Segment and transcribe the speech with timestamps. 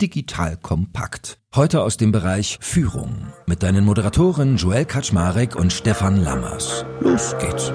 [0.00, 1.38] Digital kompakt.
[1.54, 6.84] Heute aus dem Bereich Führung mit deinen Moderatoren Joel Kaczmarek und Stefan Lammers.
[7.00, 7.72] Los geht's.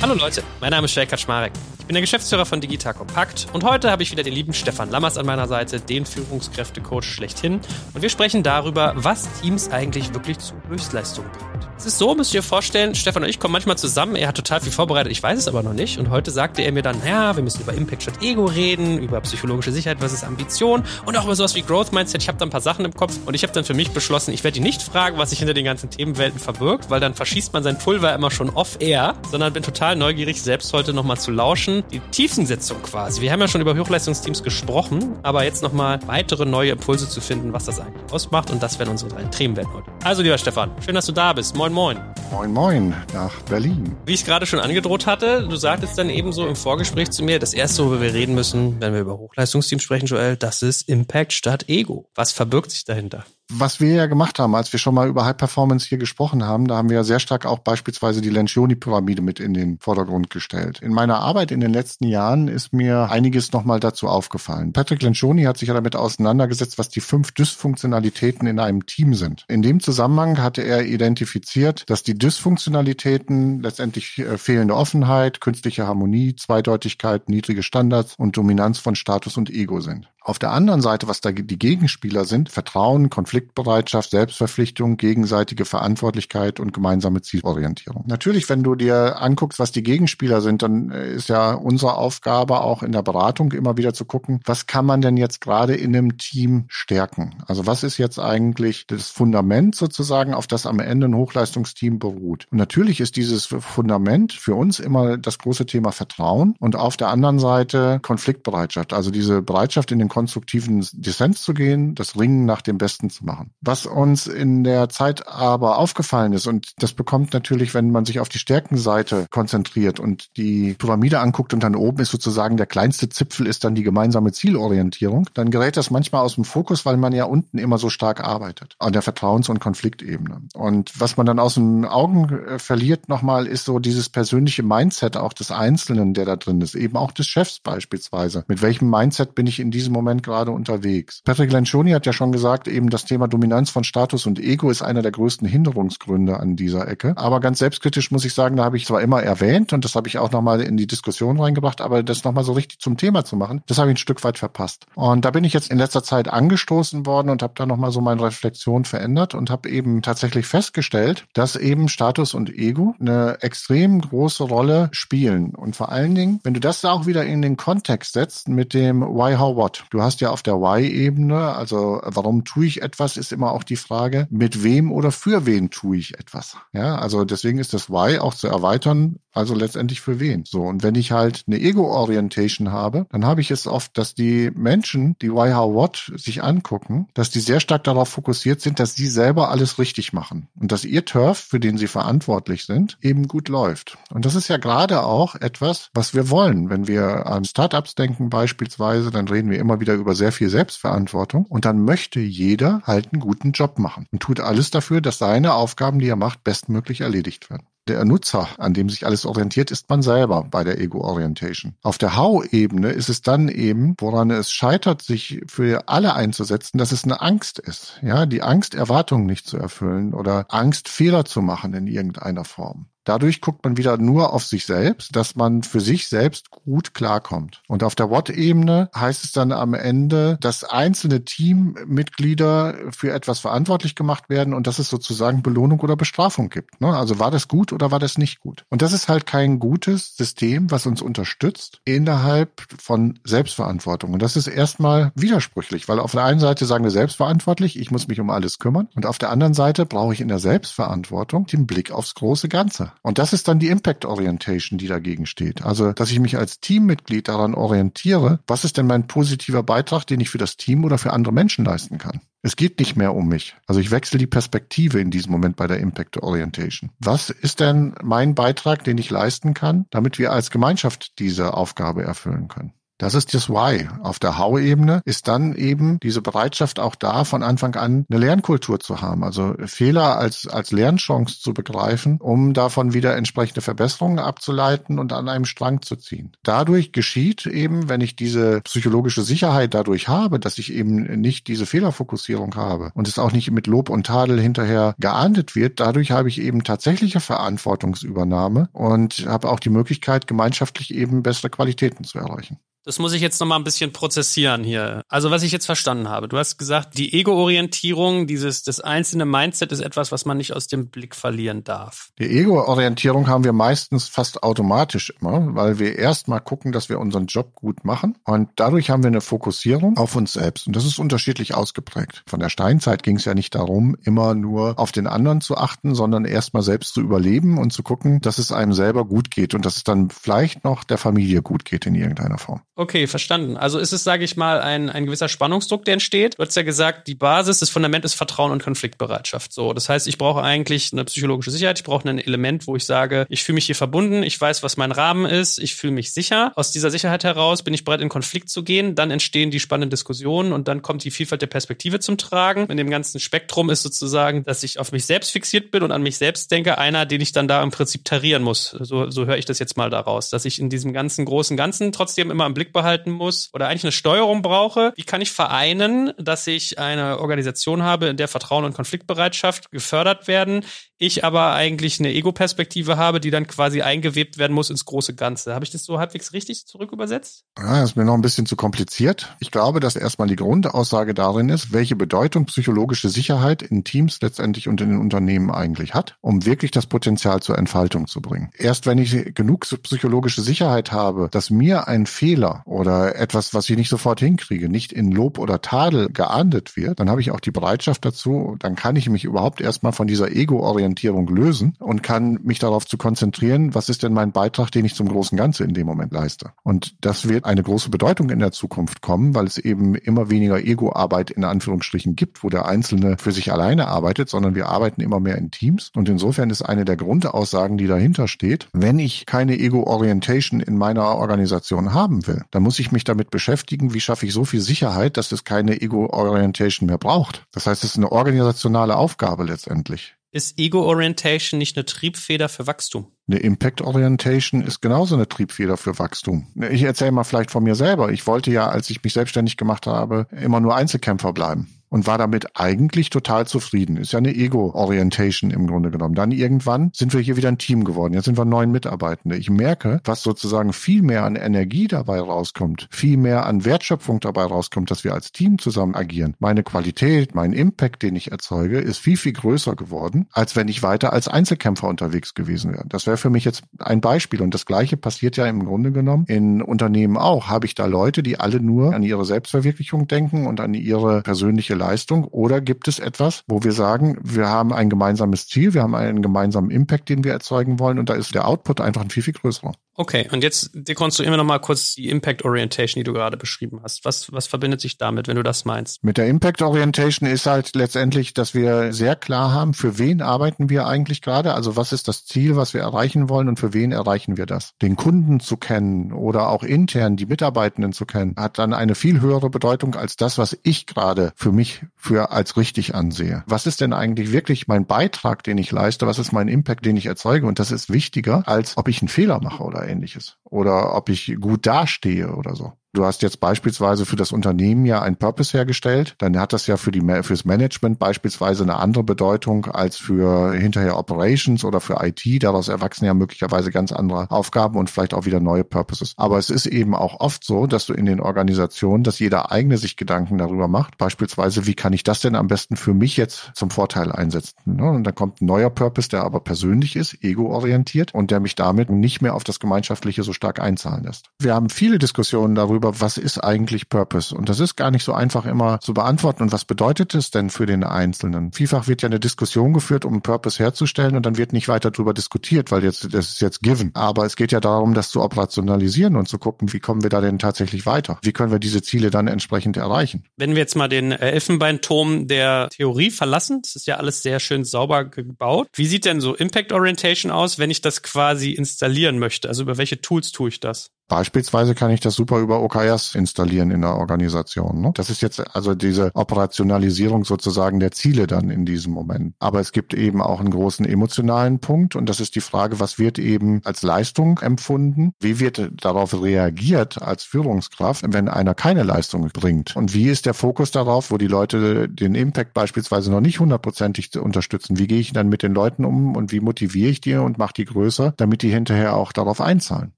[0.00, 1.52] Hallo Leute, mein Name ist Joel Kaczmarek.
[1.80, 4.90] Ich bin der Geschäftsführer von Digital Kompakt und heute habe ich wieder den lieben Stefan
[4.90, 7.60] Lammers an meiner Seite, den Führungskräftecoach schlechthin.
[7.92, 11.55] Und wir sprechen darüber, was Teams eigentlich wirklich zu Höchstleistung bringt.
[11.78, 14.16] Es ist so, müsst ihr euch vorstellen, Stefan und ich kommen manchmal zusammen.
[14.16, 15.98] Er hat total viel vorbereitet, ich weiß es aber noch nicht.
[15.98, 19.20] Und heute sagte er mir dann, ja, wir müssen über Impact statt Ego reden, über
[19.20, 22.22] psychologische Sicherheit versus Ambition und auch über sowas wie Growth Mindset.
[22.22, 24.32] Ich habe da ein paar Sachen im Kopf und ich habe dann für mich beschlossen,
[24.32, 27.52] ich werde ihn nicht fragen, was sich hinter den ganzen Themenwelten verbirgt, weil dann verschießt
[27.52, 31.84] man sein Pulver immer schon off-air, sondern bin total neugierig, selbst heute nochmal zu lauschen
[31.92, 33.20] die Tiefensetzung quasi.
[33.20, 37.52] Wir haben ja schon über Hochleistungsteams gesprochen, aber jetzt nochmal weitere neue Impulse zu finden,
[37.52, 38.50] was das eigentlich ausmacht.
[38.50, 39.90] Und das werden unsere drei Themen werden heute.
[40.04, 41.54] Also, lieber Stefan, schön, dass du da bist.
[41.54, 41.98] Moin, moin.
[42.30, 43.96] Moin, moin, nach Berlin.
[44.04, 47.22] Wie ich es gerade schon angedroht hatte, du sagtest dann eben so im Vorgespräch zu
[47.22, 50.88] mir, das erste, worüber wir reden müssen, wenn wir über Hochleistungsteams sprechen, Joel, das ist
[50.88, 52.08] Impact statt Ego.
[52.14, 53.24] Was verbirgt sich dahinter?
[53.52, 56.66] Was wir ja gemacht haben, als wir schon mal über High Performance hier gesprochen haben,
[56.66, 60.80] da haben wir ja sehr stark auch beispielsweise die Lencioni-Pyramide mit in den Vordergrund gestellt.
[60.82, 64.72] In meiner Arbeit in den letzten Jahren ist mir einiges nochmal dazu aufgefallen.
[64.72, 69.44] Patrick Lencioni hat sich ja damit auseinandergesetzt, was die fünf Dysfunktionalitäten in einem Team sind.
[69.46, 76.34] In dem Zusammenhang hatte er identifiziert, dass die Dysfunktionalitäten letztendlich äh, fehlende Offenheit, künstliche Harmonie,
[76.34, 80.08] Zweideutigkeit, niedrige Standards und Dominanz von Status und Ego sind.
[80.26, 86.72] Auf der anderen Seite, was da die Gegenspieler sind, Vertrauen, Konfliktbereitschaft, Selbstverpflichtung, gegenseitige Verantwortlichkeit und
[86.72, 88.02] gemeinsame Zielorientierung.
[88.08, 92.60] Natürlich, wenn du dir anguckst, was die Gegenspieler sind, dann äh, ist ja unsere Aufgabe
[92.60, 95.94] auch in der Beratung immer wieder zu gucken, was kann man denn jetzt gerade in
[95.94, 97.36] einem Team stärken?
[97.46, 102.48] Also was ist jetzt eigentlich das Fundament sozusagen, auf das am Ende ein Hochleistungsteam beruht?
[102.50, 107.10] Und natürlich ist dieses Fundament für uns immer das große Thema Vertrauen und auf der
[107.10, 112.62] anderen Seite Konfliktbereitschaft, also diese Bereitschaft in den konstruktiven Dissens zu gehen, das Ringen nach
[112.62, 113.50] dem Besten zu machen.
[113.60, 118.18] Was uns in der Zeit aber aufgefallen ist, und das bekommt natürlich, wenn man sich
[118.18, 123.10] auf die Stärkenseite konzentriert und die Pyramide anguckt und dann oben ist sozusagen der kleinste
[123.10, 127.12] Zipfel ist dann die gemeinsame Zielorientierung, dann gerät das manchmal aus dem Fokus, weil man
[127.12, 130.40] ja unten immer so stark arbeitet, an der Vertrauens- und Konfliktebene.
[130.54, 135.18] Und was man dann aus den Augen äh, verliert nochmal, ist so dieses persönliche Mindset
[135.18, 138.44] auch des Einzelnen, der da drin ist, eben auch des Chefs beispielsweise.
[138.48, 141.20] Mit welchem Mindset bin ich in diesem Moment Moment gerade unterwegs.
[141.24, 144.80] Patrick Lencioni hat ja schon gesagt, eben das Thema Dominanz von Status und Ego ist
[144.80, 147.14] einer der größten Hinderungsgründe an dieser Ecke.
[147.16, 150.06] Aber ganz selbstkritisch muss ich sagen, da habe ich zwar immer erwähnt und das habe
[150.06, 153.34] ich auch nochmal in die Diskussion reingebracht, aber das nochmal so richtig zum Thema zu
[153.34, 154.86] machen, das habe ich ein Stück weit verpasst.
[154.94, 158.00] Und da bin ich jetzt in letzter Zeit angestoßen worden und habe da nochmal so
[158.00, 164.00] meine Reflexion verändert und habe eben tatsächlich festgestellt, dass eben Status und Ego eine extrem
[164.00, 165.52] große Rolle spielen.
[165.56, 169.02] Und vor allen Dingen, wenn du das auch wieder in den Kontext setzt mit dem
[169.02, 169.84] Why, How, What.
[169.96, 173.76] Du hast ja auf der Why-Ebene, also warum tue ich etwas, ist immer auch die
[173.76, 176.58] Frage, mit wem oder für wen tue ich etwas.
[176.74, 180.44] Ja, also deswegen ist das Why auch zu erweitern, also letztendlich für wen.
[180.46, 184.50] So, und wenn ich halt eine Ego-Orientation habe, dann habe ich es oft, dass die
[184.54, 188.94] Menschen, die Why, How, What sich angucken, dass die sehr stark darauf fokussiert sind, dass
[188.94, 193.28] sie selber alles richtig machen und dass ihr Turf, für den sie verantwortlich sind, eben
[193.28, 193.96] gut läuft.
[194.10, 196.68] Und das ist ja gerade auch etwas, was wir wollen.
[196.68, 200.48] Wenn wir an Startups denken beispielsweise, dann reden wir immer wieder wieder über sehr viel
[200.48, 205.18] Selbstverantwortung und dann möchte jeder halt einen guten Job machen und tut alles dafür, dass
[205.18, 207.66] seine Aufgaben, die er macht, bestmöglich erledigt werden.
[207.86, 211.76] Der Nutzer, an dem sich alles orientiert, ist man selber bei der Ego-Orientation.
[211.82, 216.90] Auf der How-Ebene ist es dann eben, woran es scheitert, sich für alle einzusetzen, dass
[216.90, 218.00] es eine Angst ist.
[218.02, 222.86] Ja, die Angst, Erwartungen nicht zu erfüllen oder Angst, Fehler zu machen in irgendeiner Form.
[223.06, 227.62] Dadurch guckt man wieder nur auf sich selbst, dass man für sich selbst gut klarkommt.
[227.68, 233.94] Und auf der What-Ebene heißt es dann am Ende, dass einzelne Teammitglieder für etwas verantwortlich
[233.94, 236.80] gemacht werden und dass es sozusagen Belohnung oder Bestrafung gibt.
[236.80, 236.88] Ne?
[236.88, 238.64] Also war das gut oder war das nicht gut?
[238.70, 244.14] Und das ist halt kein gutes System, was uns unterstützt innerhalb von Selbstverantwortung.
[244.14, 248.08] Und das ist erstmal widersprüchlich, weil auf der einen Seite sagen wir selbstverantwortlich, ich muss
[248.08, 248.88] mich um alles kümmern.
[248.96, 252.90] Und auf der anderen Seite brauche ich in der Selbstverantwortung den Blick aufs große Ganze.
[253.02, 255.64] Und das ist dann die Impact Orientation, die dagegen steht.
[255.64, 260.20] Also, dass ich mich als Teammitglied daran orientiere, was ist denn mein positiver Beitrag, den
[260.20, 262.20] ich für das Team oder für andere Menschen leisten kann.
[262.42, 263.56] Es geht nicht mehr um mich.
[263.66, 266.90] Also ich wechsle die Perspektive in diesem Moment bei der Impact Orientation.
[267.00, 272.04] Was ist denn mein Beitrag, den ich leisten kann, damit wir als Gemeinschaft diese Aufgabe
[272.04, 272.72] erfüllen können?
[272.98, 273.88] Das ist das Why.
[274.02, 278.80] Auf der How-Ebene ist dann eben diese Bereitschaft auch da, von Anfang an eine Lernkultur
[278.80, 279.22] zu haben.
[279.22, 285.28] Also Fehler als, als Lernchance zu begreifen, um davon wieder entsprechende Verbesserungen abzuleiten und an
[285.28, 286.32] einem Strang zu ziehen.
[286.42, 291.66] Dadurch geschieht eben, wenn ich diese psychologische Sicherheit dadurch habe, dass ich eben nicht diese
[291.66, 296.28] Fehlerfokussierung habe und es auch nicht mit Lob und Tadel hinterher geahndet wird, dadurch habe
[296.28, 302.58] ich eben tatsächliche Verantwortungsübernahme und habe auch die Möglichkeit, gemeinschaftlich eben bessere Qualitäten zu erreichen.
[302.86, 305.02] Das muss ich jetzt noch mal ein bisschen prozessieren hier.
[305.08, 309.72] Also was ich jetzt verstanden habe, du hast gesagt, die Ego-Orientierung, dieses das einzelne Mindset
[309.72, 312.10] ist etwas, was man nicht aus dem Blick verlieren darf.
[312.20, 317.26] Die Ego-Orientierung haben wir meistens fast automatisch immer, weil wir erstmal gucken, dass wir unseren
[317.26, 321.00] Job gut machen und dadurch haben wir eine Fokussierung auf uns selbst und das ist
[321.00, 322.22] unterschiedlich ausgeprägt.
[322.28, 325.96] Von der Steinzeit ging es ja nicht darum, immer nur auf den anderen zu achten,
[325.96, 329.66] sondern erstmal selbst zu überleben und zu gucken, dass es einem selber gut geht und
[329.66, 332.60] dass es dann vielleicht noch der Familie gut geht in irgendeiner Form.
[332.78, 333.56] Okay, verstanden.
[333.56, 336.38] Also ist es, sage ich mal, ein, ein gewisser Spannungsdruck, der entsteht.
[336.38, 339.50] Du hast ja gesagt, die Basis, das Fundament ist Vertrauen und Konfliktbereitschaft.
[339.50, 341.78] So, das heißt, ich brauche eigentlich eine psychologische Sicherheit.
[341.78, 344.76] Ich brauche ein Element, wo ich sage, ich fühle mich hier verbunden, ich weiß, was
[344.76, 346.52] mein Rahmen ist, ich fühle mich sicher.
[346.54, 348.94] Aus dieser Sicherheit heraus bin ich bereit, in Konflikt zu gehen.
[348.94, 352.66] Dann entstehen die spannenden Diskussionen und dann kommt die Vielfalt der Perspektive zum Tragen.
[352.66, 356.02] In dem ganzen Spektrum ist sozusagen, dass ich auf mich selbst fixiert bin und an
[356.02, 358.76] mich selbst denke, einer, den ich dann da im Prinzip tarieren muss.
[358.78, 361.90] So, so höre ich das jetzt mal daraus, dass ich in diesem ganzen großen Ganzen
[361.90, 364.92] trotzdem immer im Blick behalten muss oder eigentlich eine Steuerung brauche.
[364.96, 370.28] Wie kann ich vereinen, dass ich eine Organisation habe, in der Vertrauen und Konfliktbereitschaft gefördert
[370.28, 370.64] werden,
[370.98, 375.54] ich aber eigentlich eine Ego-Perspektive habe, die dann quasi eingewebt werden muss ins große Ganze.
[375.54, 377.44] Habe ich das so halbwegs richtig zurückübersetzt?
[377.58, 379.36] Ja, das ist mir noch ein bisschen zu kompliziert.
[379.38, 384.68] Ich glaube, dass erstmal die Grundaussage darin ist, welche Bedeutung psychologische Sicherheit in Teams letztendlich
[384.68, 388.50] und in den Unternehmen eigentlich hat, um wirklich das Potenzial zur Entfaltung zu bringen.
[388.56, 393.76] Erst wenn ich genug psychologische Sicherheit habe, dass mir ein Fehler oder etwas, was ich
[393.76, 397.50] nicht sofort hinkriege, nicht in Lob oder Tadel geahndet wird, dann habe ich auch die
[397.50, 402.40] Bereitschaft dazu, dann kann ich mich überhaupt erstmal von dieser Ego-Orientierung Orientierung lösen und kann
[402.42, 405.74] mich darauf zu konzentrieren, was ist denn mein Beitrag, den ich zum großen Ganze in
[405.74, 406.52] dem Moment leiste.
[406.62, 410.58] Und das wird eine große Bedeutung in der Zukunft kommen, weil es eben immer weniger
[410.58, 415.20] Ego-Arbeit in Anführungsstrichen gibt, wo der Einzelne für sich alleine arbeitet, sondern wir arbeiten immer
[415.20, 415.90] mehr in Teams.
[415.94, 421.16] Und insofern ist eine der Grundaussagen, die dahinter steht, wenn ich keine Ego-Orientation in meiner
[421.16, 425.16] Organisation haben will, dann muss ich mich damit beschäftigen, wie schaffe ich so viel Sicherheit,
[425.16, 427.46] dass es keine Ego-Orientation mehr braucht.
[427.52, 430.14] Das heißt, es ist eine organisationale Aufgabe letztendlich.
[430.32, 433.06] Ist Ego-Orientation nicht eine Triebfeder für Wachstum?
[433.26, 436.46] Eine Impact-Orientation ist genauso eine Triebfeder für Wachstum.
[436.70, 438.10] Ich erzähle mal vielleicht von mir selber.
[438.10, 442.18] Ich wollte ja, als ich mich selbstständig gemacht habe, immer nur Einzelkämpfer bleiben und war
[442.18, 443.96] damit eigentlich total zufrieden.
[443.96, 446.14] Ist ja eine Ego-Orientation im Grunde genommen.
[446.14, 448.12] Dann irgendwann sind wir hier wieder ein Team geworden.
[448.12, 449.38] Jetzt sind wir neun Mitarbeitende.
[449.38, 454.42] Ich merke, was sozusagen viel mehr an Energie dabei rauskommt, viel mehr an Wertschöpfung dabei
[454.42, 456.34] rauskommt, dass wir als Team zusammen agieren.
[456.38, 460.82] Meine Qualität, mein Impact, den ich erzeuge, ist viel, viel größer geworden, als wenn ich
[460.82, 462.84] weiter als Einzelkämpfer unterwegs gewesen wäre.
[462.90, 464.42] Das wäre für mich jetzt ein Beispiel.
[464.42, 467.48] Und das Gleiche passiert ja im Grunde genommen in Unternehmen auch.
[467.48, 471.74] Habe ich da Leute, die alle nur an ihre Selbstverwirklichung denken und an ihre persönliche
[471.74, 471.85] Leistung?
[472.30, 476.22] Oder gibt es etwas, wo wir sagen, wir haben ein gemeinsames Ziel, wir haben einen
[476.22, 479.34] gemeinsamen Impact, den wir erzeugen wollen und da ist der Output einfach ein viel, viel
[479.34, 479.72] größerer.
[479.98, 484.04] Okay, und jetzt dekonstruieren wir nochmal kurz die Impact Orientation, die du gerade beschrieben hast.
[484.04, 486.04] Was, was verbindet sich damit, wenn du das meinst?
[486.04, 490.68] Mit der Impact Orientation ist halt letztendlich, dass wir sehr klar haben, für wen arbeiten
[490.68, 491.54] wir eigentlich gerade?
[491.54, 494.74] Also was ist das Ziel, was wir erreichen wollen und für wen erreichen wir das?
[494.82, 499.20] Den Kunden zu kennen oder auch intern die Mitarbeitenden zu kennen, hat dann eine viel
[499.22, 503.44] höhere Bedeutung als das, was ich gerade für mich für als richtig ansehe.
[503.46, 506.06] Was ist denn eigentlich wirklich mein Beitrag, den ich leiste?
[506.06, 507.46] Was ist mein Impact, den ich erzeuge?
[507.46, 510.38] Und das ist wichtiger, als ob ich einen Fehler mache oder ähnliches.
[510.44, 512.72] Oder ob ich gut dastehe oder so.
[512.96, 516.78] Du hast jetzt beispielsweise für das Unternehmen ja ein Purpose hergestellt, dann hat das ja
[516.78, 522.42] für die fürs Management beispielsweise eine andere Bedeutung als für hinterher Operations oder für IT.
[522.42, 526.14] Daraus erwachsen ja möglicherweise ganz andere Aufgaben und vielleicht auch wieder neue Purposes.
[526.16, 529.76] Aber es ist eben auch oft so, dass du in den Organisationen, dass jeder eigene
[529.76, 530.96] sich Gedanken darüber macht.
[530.96, 534.56] Beispielsweise, wie kann ich das denn am besten für mich jetzt zum Vorteil einsetzen?
[534.64, 534.90] Ne?
[534.90, 538.88] Und dann kommt ein neuer Purpose, der aber persönlich ist, ego-orientiert und der mich damit
[538.88, 541.26] nicht mehr auf das Gemeinschaftliche so stark einzahlen lässt.
[541.38, 544.34] Wir haben viele Diskussionen darüber, darüber, was ist eigentlich Purpose?
[544.34, 546.42] Und das ist gar nicht so einfach immer zu beantworten.
[546.42, 548.52] Und was bedeutet es denn für den Einzelnen?
[548.52, 552.14] Vielfach wird ja eine Diskussion geführt, um Purpose herzustellen und dann wird nicht weiter darüber
[552.14, 553.90] diskutiert, weil jetzt, das ist jetzt given.
[553.94, 557.20] Aber es geht ja darum, das zu operationalisieren und zu gucken, wie kommen wir da
[557.20, 558.18] denn tatsächlich weiter?
[558.22, 560.24] Wie können wir diese Ziele dann entsprechend erreichen?
[560.36, 564.64] Wenn wir jetzt mal den Elfenbeinturm der Theorie verlassen, das ist ja alles sehr schön
[564.64, 565.68] sauber gebaut.
[565.74, 569.48] Wie sieht denn so Impact Orientation aus, wenn ich das quasi installieren möchte?
[569.48, 570.90] Also über welche Tools tue ich das?
[571.08, 574.80] Beispielsweise kann ich das super über OKRs installieren in der Organisation.
[574.80, 574.90] Ne?
[574.94, 579.34] Das ist jetzt also diese Operationalisierung sozusagen der Ziele dann in diesem Moment.
[579.38, 582.98] Aber es gibt eben auch einen großen emotionalen Punkt und das ist die Frage, was
[582.98, 585.12] wird eben als Leistung empfunden?
[585.20, 589.76] Wie wird darauf reagiert als Führungskraft, wenn einer keine Leistung bringt?
[589.76, 594.16] Und wie ist der Fokus darauf, wo die Leute den Impact beispielsweise noch nicht hundertprozentig
[594.18, 594.78] unterstützen?
[594.78, 597.54] Wie gehe ich dann mit den Leuten um und wie motiviere ich die und mache
[597.56, 599.92] die größer, damit die hinterher auch darauf einzahlen?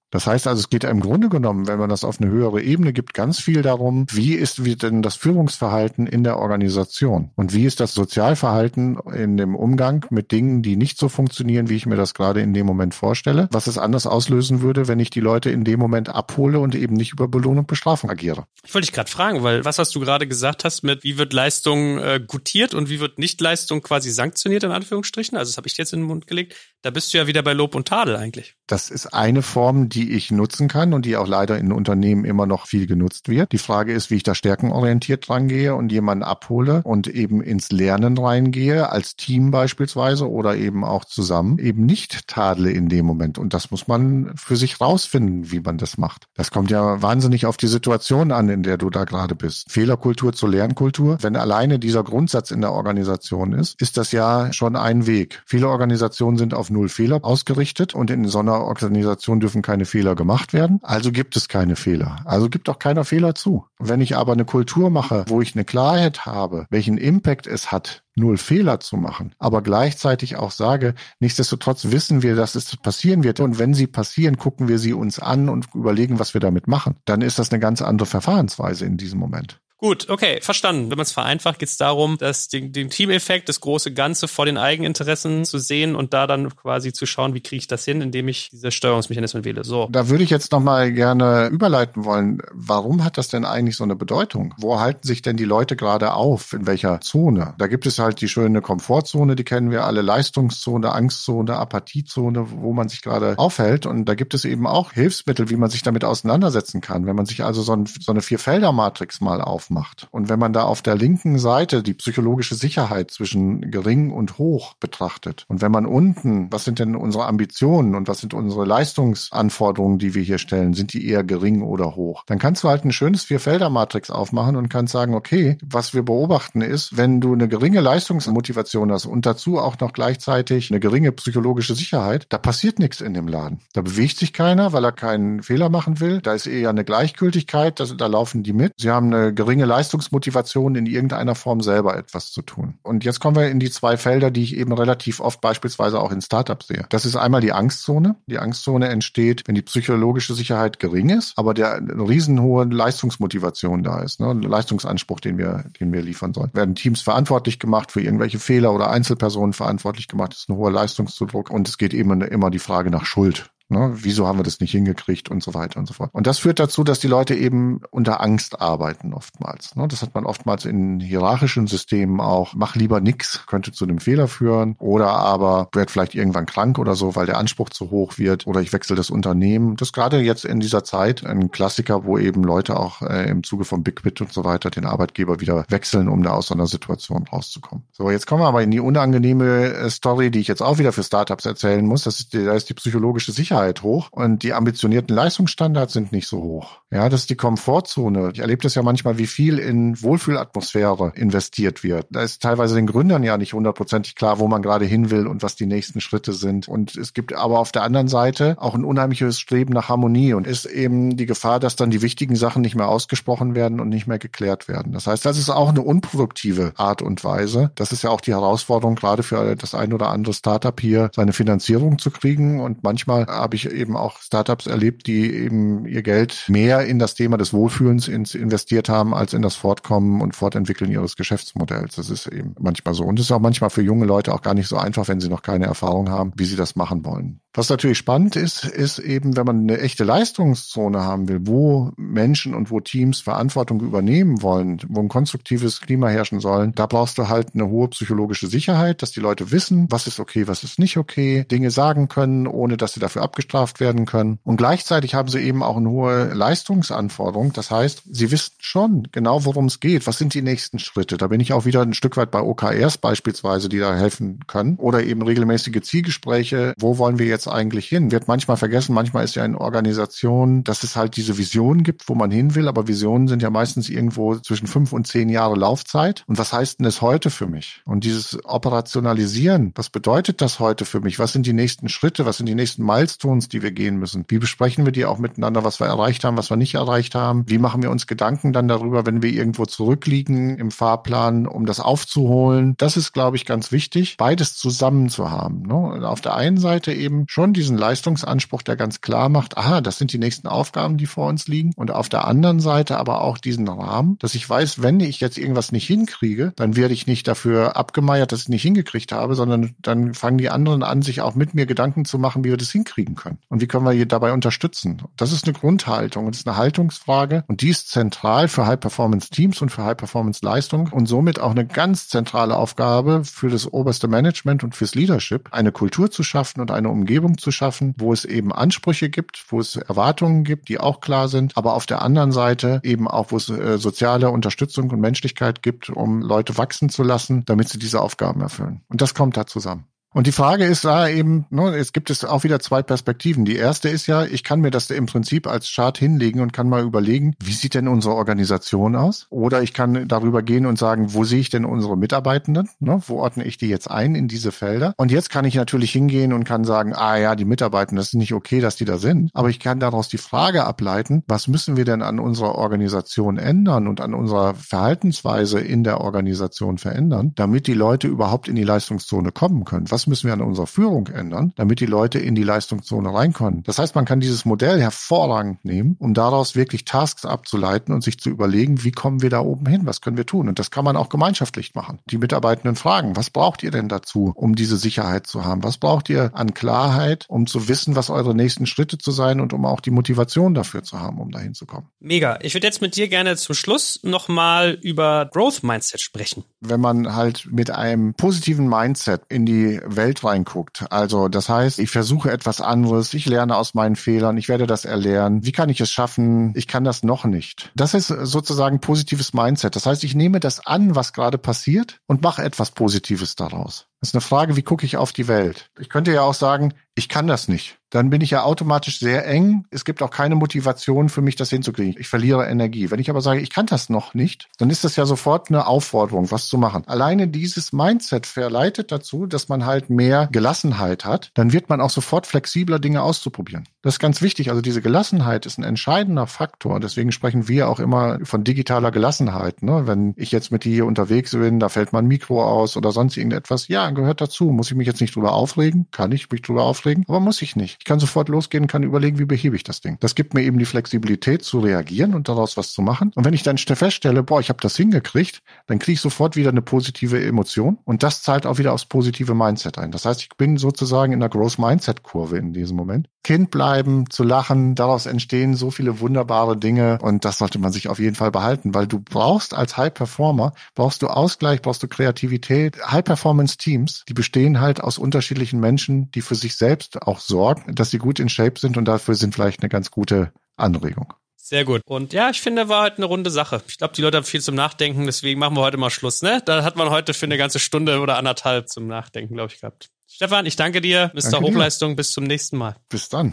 [0.10, 2.92] Das heißt also, es geht im Grunde genommen, wenn man das auf eine höhere Ebene
[2.92, 7.64] gibt, ganz viel darum, wie ist wie denn das Führungsverhalten in der Organisation und wie
[7.64, 11.96] ist das Sozialverhalten in dem Umgang mit Dingen, die nicht so funktionieren, wie ich mir
[11.96, 15.50] das gerade in dem Moment vorstelle, was es anders auslösen würde, wenn ich die Leute
[15.50, 18.46] in dem Moment abhole und eben nicht über Belohnung und Bestrafung agiere.
[18.64, 21.32] Ich wollte dich gerade fragen, weil was hast du gerade gesagt hast mit, wie wird
[21.32, 25.36] Leistung äh, gutiert und wie wird Nicht-Leistung quasi sanktioniert in Anführungsstrichen?
[25.36, 26.54] Also das habe ich jetzt in den Mund gelegt.
[26.82, 28.54] Da bist du ja wieder bei Lob und Tadel eigentlich.
[28.66, 32.46] Das ist eine Form, die ich nutzen kann und die auch leider in Unternehmen immer
[32.46, 33.52] noch viel genutzt wird.
[33.52, 38.16] Die Frage ist, wie ich da stärkenorientiert rangehe und jemanden abhole und eben ins Lernen
[38.16, 43.38] reingehe, als Team beispielsweise oder eben auch zusammen, eben nicht tadle in dem Moment.
[43.38, 46.26] Und das muss man für sich rausfinden, wie man das macht.
[46.34, 49.66] Das kommt ja wahnsinnig auf die Situation an, in der du da gerade bist.
[49.68, 51.18] Fehlerkultur zur Lernkultur.
[51.22, 55.42] Wenn alleine dieser Grundsatz in der Organisation ist, ist das ja schon ein Weg.
[55.44, 59.86] Viele Organisationen sind auf auf null Fehler ausgerichtet und in so einer Organisation dürfen keine
[59.88, 60.78] Fehler gemacht werden.
[60.82, 62.20] Also gibt es keine Fehler.
[62.24, 63.66] Also gibt auch keiner Fehler zu.
[63.80, 68.04] Wenn ich aber eine Kultur mache, wo ich eine Klarheit habe, welchen Impact es hat,
[68.14, 73.40] null Fehler zu machen, aber gleichzeitig auch sage, nichtsdestotrotz wissen wir, dass es passieren wird
[73.40, 76.96] und wenn sie passieren, gucken wir sie uns an und überlegen, was wir damit machen.
[77.04, 79.60] Dann ist das eine ganz andere Verfahrensweise in diesem Moment.
[79.80, 80.90] Gut, okay, verstanden.
[80.90, 84.44] Wenn man es vereinfacht, geht es darum, dass den, den Teameffekt, das große Ganze vor
[84.44, 88.00] den Eigeninteressen zu sehen und da dann quasi zu schauen, wie kriege ich das hin,
[88.00, 89.62] indem ich diese Steuerungsmechanismen wähle.
[89.62, 89.88] So.
[89.92, 92.42] Da würde ich jetzt nochmal gerne überleiten wollen.
[92.50, 94.52] Warum hat das denn eigentlich so eine Bedeutung?
[94.58, 96.54] Wo halten sich denn die Leute gerade auf?
[96.54, 97.54] In welcher Zone?
[97.58, 102.72] Da gibt es halt die schöne Komfortzone, die kennen wir alle, Leistungszone, Angstzone, Apathiezone, wo
[102.72, 103.86] man sich gerade aufhält.
[103.86, 107.06] Und da gibt es eben auch Hilfsmittel, wie man sich damit auseinandersetzen kann.
[107.06, 110.08] Wenn man sich also so, ein, so eine Vierfelder-Matrix mal auf aufmacht.
[110.10, 114.74] Und wenn man da auf der linken Seite die psychologische Sicherheit zwischen gering und hoch
[114.74, 119.98] betrachtet und wenn man unten, was sind denn unsere Ambitionen und was sind unsere Leistungsanforderungen,
[119.98, 122.92] die wir hier stellen, sind die eher gering oder hoch, dann kannst du halt ein
[122.92, 127.80] schönes Vierfelder-Matrix aufmachen und kannst sagen, okay, was wir beobachten ist, wenn du eine geringe
[127.80, 133.14] Leistungsmotivation hast und dazu auch noch gleichzeitig eine geringe psychologische Sicherheit, da passiert nichts in
[133.14, 133.60] dem Laden.
[133.72, 136.20] Da bewegt sich keiner, weil er keinen Fehler machen will.
[136.20, 138.72] Da ist eher eine Gleichgültigkeit, da laufen die mit.
[138.76, 142.78] Sie haben eine geringe geringe Leistungsmotivation in irgendeiner Form selber etwas zu tun.
[142.82, 146.12] Und jetzt kommen wir in die zwei Felder, die ich eben relativ oft beispielsweise auch
[146.12, 146.86] in Startups sehe.
[146.90, 148.14] Das ist einmal die Angstzone.
[148.26, 154.00] Die Angstzone entsteht, wenn die psychologische Sicherheit gering ist, aber der eine riesenhohe Leistungsmotivation da
[154.00, 154.32] ist, ne?
[154.32, 156.50] Leistungsanspruch, den wir, den wir liefern sollen.
[156.54, 161.50] Werden Teams verantwortlich gemacht für irgendwelche Fehler oder Einzelpersonen verantwortlich gemacht, ist ein hoher Leistungszudruck
[161.50, 163.50] und es geht eben immer die Frage nach Schuld.
[163.70, 163.92] Ne?
[163.94, 166.10] Wieso haben wir das nicht hingekriegt und so weiter und so fort.
[166.12, 169.76] Und das führt dazu, dass die Leute eben unter Angst arbeiten oftmals.
[169.76, 169.86] Ne?
[169.88, 172.54] Das hat man oftmals in hierarchischen Systemen auch.
[172.54, 174.74] Mach lieber nix, könnte zu einem Fehler führen.
[174.78, 178.46] Oder aber werd vielleicht irgendwann krank oder so, weil der Anspruch zu hoch wird.
[178.46, 179.76] Oder ich wechsle das Unternehmen.
[179.76, 183.42] Das ist gerade jetzt in dieser Zeit ein Klassiker, wo eben Leute auch äh, im
[183.42, 186.54] Zuge von Big Bit und so weiter den Arbeitgeber wieder wechseln, um da aus so
[186.54, 187.84] einer Situation rauszukommen.
[187.92, 190.92] So, jetzt kommen wir aber in die unangenehme äh, Story, die ich jetzt auch wieder
[190.92, 192.04] für Startups erzählen muss.
[192.04, 196.28] Das ist da ist die psychologische Sicherheit Sicherheit hoch und die ambitionierten Leistungsstandards sind nicht
[196.28, 196.80] so hoch.
[196.90, 198.30] Ja, das ist die Komfortzone.
[198.32, 202.06] Ich erlebe das ja manchmal, wie viel in Wohlfühlatmosphäre investiert wird.
[202.10, 205.42] Da ist teilweise den Gründern ja nicht hundertprozentig klar, wo man gerade hin will und
[205.42, 206.66] was die nächsten Schritte sind.
[206.66, 210.46] Und es gibt aber auf der anderen Seite auch ein unheimliches Streben nach Harmonie und
[210.46, 214.06] ist eben die Gefahr, dass dann die wichtigen Sachen nicht mehr ausgesprochen werden und nicht
[214.06, 214.92] mehr geklärt werden.
[214.92, 217.70] Das heißt, das ist auch eine unproduktive Art und Weise.
[217.74, 221.34] Das ist ja auch die Herausforderung gerade für das ein oder andere Startup hier, seine
[221.34, 222.60] Finanzierung zu kriegen.
[222.60, 227.14] Und manchmal habe ich eben auch Startups erlebt, die eben ihr Geld mehr in das
[227.14, 231.96] Thema des Wohlfühlens investiert haben, als in das Fortkommen und Fortentwickeln ihres Geschäftsmodells.
[231.96, 233.04] Das ist eben manchmal so.
[233.04, 235.28] Und es ist auch manchmal für junge Leute auch gar nicht so einfach, wenn sie
[235.28, 237.40] noch keine Erfahrung haben, wie sie das machen wollen.
[237.54, 242.54] Was natürlich spannend ist, ist eben, wenn man eine echte Leistungszone haben will, wo Menschen
[242.54, 247.28] und wo Teams Verantwortung übernehmen wollen, wo ein konstruktives Klima herrschen sollen, da brauchst du
[247.28, 250.98] halt eine hohe psychologische Sicherheit, dass die Leute wissen, was ist okay, was ist nicht
[250.98, 254.38] okay, Dinge sagen können, ohne dass sie dafür abgestraft werden können.
[254.44, 257.52] Und gleichzeitig haben sie eben auch eine hohe Leistung Leistungsanforderung.
[257.52, 260.06] Das heißt, sie wissen schon genau, worum es geht.
[260.06, 261.16] Was sind die nächsten Schritte?
[261.16, 264.76] Da bin ich auch wieder ein Stück weit bei OKRs beispielsweise, die da helfen können.
[264.76, 266.74] Oder eben regelmäßige Zielgespräche.
[266.78, 268.10] Wo wollen wir jetzt eigentlich hin?
[268.10, 272.14] Wird manchmal vergessen, manchmal ist ja in Organisationen, dass es halt diese Vision gibt, wo
[272.14, 272.68] man hin will.
[272.68, 276.24] Aber Visionen sind ja meistens irgendwo zwischen fünf und zehn Jahre Laufzeit.
[276.26, 277.82] Und was heißt denn es heute für mich?
[277.84, 281.18] Und dieses Operationalisieren, was bedeutet das heute für mich?
[281.18, 282.26] Was sind die nächsten Schritte?
[282.26, 284.24] Was sind die nächsten Milestones, die wir gehen müssen?
[284.28, 287.44] Wie besprechen wir die auch miteinander, was wir erreicht haben, was wir nicht erreicht haben?
[287.46, 291.80] Wie machen wir uns Gedanken dann darüber, wenn wir irgendwo zurückliegen im Fahrplan, um das
[291.80, 292.74] aufzuholen?
[292.78, 295.62] Das ist, glaube ich, ganz wichtig, beides zusammen zu haben.
[295.62, 296.06] Ne?
[296.08, 300.12] Auf der einen Seite eben schon diesen Leistungsanspruch, der ganz klar macht, aha, das sind
[300.12, 301.72] die nächsten Aufgaben, die vor uns liegen.
[301.76, 305.38] Und auf der anderen Seite aber auch diesen Rahmen, dass ich weiß, wenn ich jetzt
[305.38, 309.74] irgendwas nicht hinkriege, dann werde ich nicht dafür abgemeiert, dass ich nicht hingekriegt habe, sondern
[309.80, 312.72] dann fangen die anderen an, sich auch mit mir Gedanken zu machen, wie wir das
[312.72, 313.38] hinkriegen können.
[313.48, 315.02] Und wie können wir hier dabei unterstützen?
[315.16, 319.70] Das ist eine Grundhaltung und ist eine Haltungsfrage und die ist zentral für High-Performance-Teams und
[319.70, 324.94] für High-Performance-Leistung und somit auch eine ganz zentrale Aufgabe für das oberste Management und fürs
[324.94, 329.44] Leadership, eine Kultur zu schaffen und eine Umgebung zu schaffen, wo es eben Ansprüche gibt,
[329.50, 333.30] wo es Erwartungen gibt, die auch klar sind, aber auf der anderen Seite eben auch,
[333.30, 337.78] wo es äh, soziale Unterstützung und Menschlichkeit gibt, um Leute wachsen zu lassen, damit sie
[337.78, 338.82] diese Aufgaben erfüllen.
[338.88, 339.84] Und das kommt da zusammen.
[340.14, 343.44] Und die Frage ist da eben, ne, es gibt es auch wieder zwei Perspektiven.
[343.44, 346.68] Die erste ist ja, ich kann mir das im Prinzip als Chart hinlegen und kann
[346.68, 349.26] mal überlegen, wie sieht denn unsere Organisation aus?
[349.28, 352.70] Oder ich kann darüber gehen und sagen, wo sehe ich denn unsere Mitarbeitenden?
[352.80, 354.94] Ne, wo ordne ich die jetzt ein in diese Felder?
[354.96, 358.14] Und jetzt kann ich natürlich hingehen und kann sagen, ah ja, die Mitarbeitenden, das ist
[358.14, 359.30] nicht okay, dass die da sind.
[359.34, 363.86] Aber ich kann daraus die Frage ableiten, was müssen wir denn an unserer Organisation ändern
[363.86, 369.32] und an unserer Verhaltensweise in der Organisation verändern, damit die Leute überhaupt in die Leistungszone
[369.32, 369.90] kommen können?
[369.90, 373.62] Was müssen wir an unserer Führung ändern, damit die Leute in die Leistungszone reinkommen.
[373.64, 378.18] Das heißt, man kann dieses Modell hervorragend nehmen, um daraus wirklich Tasks abzuleiten und sich
[378.18, 380.48] zu überlegen, wie kommen wir da oben hin, was können wir tun.
[380.48, 381.98] Und das kann man auch gemeinschaftlich machen.
[382.06, 385.62] Die Mitarbeitenden fragen, was braucht ihr denn dazu, um diese Sicherheit zu haben?
[385.64, 389.52] Was braucht ihr an Klarheit, um zu wissen, was eure nächsten Schritte zu sein und
[389.52, 391.88] um auch die Motivation dafür zu haben, um dahin zu kommen?
[392.00, 392.38] Mega.
[392.42, 396.44] Ich würde jetzt mit dir gerne zum Schluss nochmal über Growth Mindset sprechen.
[396.60, 400.86] Wenn man halt mit einem positiven Mindset in die Welt reinguckt.
[400.90, 404.84] Also das heißt, ich versuche etwas anderes, ich lerne aus meinen Fehlern, ich werde das
[404.84, 405.44] erlernen.
[405.44, 406.52] Wie kann ich es schaffen?
[406.54, 407.70] Ich kann das noch nicht.
[407.74, 409.76] Das ist sozusagen positives Mindset.
[409.76, 413.86] Das heißt, ich nehme das an, was gerade passiert und mache etwas Positives daraus.
[414.00, 415.70] Das ist eine Frage, wie gucke ich auf die Welt?
[415.78, 417.78] Ich könnte ja auch sagen, ich kann das nicht.
[417.90, 419.64] Dann bin ich ja automatisch sehr eng.
[419.70, 421.94] Es gibt auch keine Motivation für mich, das hinzukriegen.
[421.98, 422.90] Ich verliere Energie.
[422.90, 425.66] Wenn ich aber sage, ich kann das noch nicht, dann ist das ja sofort eine
[425.66, 426.82] Aufforderung, was zu machen.
[426.86, 431.30] Alleine dieses Mindset verleitet dazu, dass man halt mehr Gelassenheit hat.
[431.34, 433.66] Dann wird man auch sofort flexibler, Dinge auszuprobieren.
[433.80, 434.50] Das ist ganz wichtig.
[434.50, 436.80] Also diese Gelassenheit ist ein entscheidender Faktor.
[436.80, 439.62] Deswegen sprechen wir auch immer von digitaler Gelassenheit.
[439.62, 439.86] Ne?
[439.86, 443.68] Wenn ich jetzt mit dir unterwegs bin, da fällt mein Mikro aus oder sonst irgendetwas.
[443.68, 444.46] Ja, gehört dazu.
[444.46, 445.86] Muss ich mich jetzt nicht drüber aufregen?
[445.90, 447.04] Kann ich mich drüber aufregen?
[447.08, 447.76] Aber muss ich nicht.
[447.80, 449.96] Ich kann sofort losgehen, kann überlegen, wie behebe ich das Ding.
[450.00, 453.12] Das gibt mir eben die Flexibilität zu reagieren und daraus was zu machen.
[453.14, 456.50] Und wenn ich dann feststelle, boah, ich habe das hingekriegt, dann kriege ich sofort wieder
[456.50, 459.90] eine positive Emotion und das zahlt auch wieder aufs positive Mindset ein.
[459.90, 463.08] Das heißt, ich bin sozusagen in der Growth Mindset Kurve in diesem Moment.
[463.24, 467.88] Kind bleiben, zu lachen, daraus entstehen so viele wunderbare Dinge und das sollte man sich
[467.88, 471.88] auf jeden Fall behalten, weil du brauchst als High Performer, brauchst du Ausgleich, brauchst du
[471.88, 472.78] Kreativität.
[472.90, 477.74] High Performance Teams, die bestehen halt aus unterschiedlichen Menschen, die für sich selbst auch sorgen,
[477.74, 481.12] dass sie gut in Shape sind und dafür sind vielleicht eine ganz gute Anregung.
[481.36, 481.80] Sehr gut.
[481.86, 483.62] Und ja, ich finde, war halt eine runde Sache.
[483.68, 486.42] Ich glaube, die Leute haben viel zum Nachdenken, deswegen machen wir heute mal Schluss, ne?
[486.44, 489.88] Da hat man heute für eine ganze Stunde oder anderthalb zum Nachdenken, glaube ich, gehabt.
[490.06, 491.10] Stefan, ich danke dir.
[491.14, 491.30] Mr.
[491.30, 491.92] Danke Hochleistung.
[491.92, 491.96] Dir.
[491.96, 492.76] Bis zum nächsten Mal.
[492.88, 493.32] Bis dann.